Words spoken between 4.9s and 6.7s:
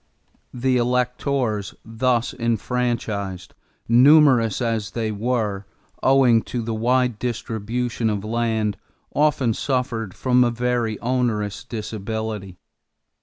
were, owing to